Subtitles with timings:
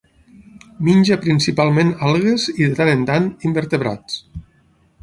[0.87, 4.19] Menja principalment algues i, de tant en tant, invertebrats.